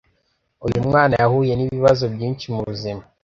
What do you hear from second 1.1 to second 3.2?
yahuye nibibazo byinshi mubuzima